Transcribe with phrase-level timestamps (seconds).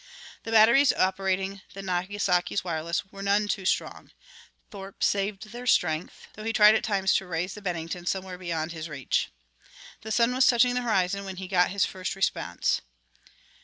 [0.41, 4.09] The batteries operating the Nagasaki's wireless were none too strong;
[4.71, 8.71] Thorpe saved their strength, though he tried at times to raise the Bennington somewhere beyond
[8.71, 9.29] his reach.
[10.01, 12.81] The sun was touching the horizon when he got his first response.